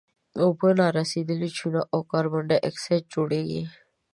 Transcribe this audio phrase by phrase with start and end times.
[0.43, 3.61] اوبه نارسیدلې چونه او کاربن ډای اکسایډ جوړیږي.